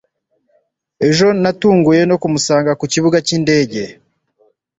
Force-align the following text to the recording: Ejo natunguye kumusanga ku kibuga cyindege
Ejo 1.07 1.27
natunguye 1.41 2.01
kumusanga 2.23 2.71
ku 2.79 2.85
kibuga 2.93 3.17
cyindege 3.27 3.83